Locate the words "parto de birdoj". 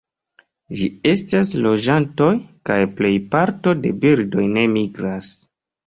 3.37-4.51